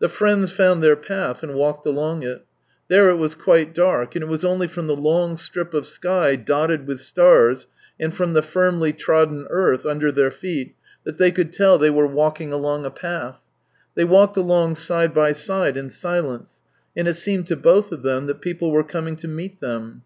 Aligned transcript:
The 0.00 0.08
friends 0.08 0.50
found 0.50 0.82
their 0.82 0.96
path 0.96 1.44
and 1.44 1.54
walked 1.54 1.86
along 1.86 2.24
it. 2.24 2.44
There 2.88 3.10
it 3.10 3.14
was 3.14 3.36
quite 3.36 3.72
dark, 3.76 4.16
and 4.16 4.24
it 4.24 4.28
was 4.28 4.44
only 4.44 4.66
from 4.66 4.88
the 4.88 4.96
long 4.96 5.36
strip 5.36 5.72
of 5.72 5.86
sky 5.86 6.34
dotted 6.34 6.88
with 6.88 6.98
stars, 7.00 7.68
and 8.00 8.12
from 8.12 8.32
the 8.32 8.42
firmly 8.42 8.92
trodden 8.92 9.46
earth 9.50 9.86
under 9.86 10.10
their 10.10 10.32
feet, 10.32 10.74
that 11.04 11.18
they 11.18 11.30
could 11.30 11.52
tell 11.52 11.78
they 11.78 11.90
were 11.90 12.08
walking 12.08 12.52
along 12.52 12.84
a 12.86 12.90
path. 12.90 13.40
They 13.94 14.02
walked 14.02 14.36
along 14.36 14.74
side 14.74 15.14
by 15.14 15.30
side 15.30 15.76
in 15.76 15.90
silence, 15.90 16.60
and 16.96 17.06
it 17.06 17.14
seemed 17.14 17.46
to 17.46 17.54
both 17.56 17.92
of 17.92 18.02
them 18.02 18.26
that 18.26 18.40
people 18.40 18.72
were 18.72 18.82
coming 18.82 19.14
to 19.14 19.28
meet 19.28 19.60
them. 19.60 20.02